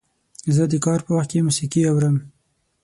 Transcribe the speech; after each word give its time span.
زه 0.55 0.63
د 0.71 0.73
کار 0.85 0.99
په 1.05 1.11
وخت 1.17 1.29
کې 1.31 1.45
موسیقي 1.47 1.81
اورم. 1.87 2.15